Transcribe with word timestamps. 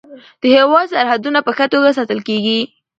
د 0.41 0.43
هیواد 0.57 0.87
سرحدونه 0.93 1.39
په 1.43 1.51
ښه 1.57 1.65
توګه 1.73 1.89
ساتل 1.97 2.19
کیږي. 2.27 2.59